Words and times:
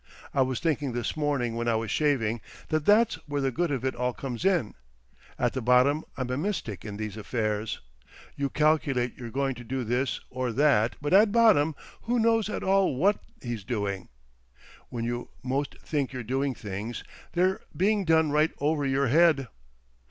I 0.33 0.41
was 0.41 0.59
thinking 0.59 0.93
this 0.93 1.15
morning 1.15 1.53
when 1.55 1.67
I 1.67 1.75
was 1.75 1.91
shaving, 1.91 2.41
that 2.69 2.87
that's 2.87 3.17
where 3.27 3.39
the 3.39 3.51
good 3.51 3.69
of 3.69 3.85
it 3.85 3.93
all 3.93 4.13
comes 4.13 4.43
in. 4.45 4.73
At 5.37 5.53
the 5.53 5.61
bottom 5.61 6.05
I'm 6.17 6.31
a 6.31 6.37
mystic 6.37 6.83
in 6.83 6.97
these 6.97 7.17
affairs. 7.17 7.81
You 8.35 8.49
calculate 8.49 9.13
you're 9.15 9.29
going 9.29 9.53
to 9.53 9.63
do 9.63 9.83
this 9.83 10.19
or 10.31 10.51
that, 10.53 10.95
but 11.03 11.13
at 11.13 11.31
bottom 11.31 11.75
who 12.05 12.17
knows 12.17 12.49
at 12.49 12.63
all 12.63 12.95
what 12.95 13.19
he's 13.43 13.63
doing? 13.63 14.09
When 14.89 15.05
you 15.05 15.29
most 15.43 15.77
think 15.79 16.13
you're 16.13 16.23
doing 16.23 16.55
things, 16.55 17.03
they're 17.33 17.61
being 17.77 18.03
done 18.03 18.31
right 18.31 18.49
over 18.57 18.83
your 18.87 19.05
head. 19.05 19.49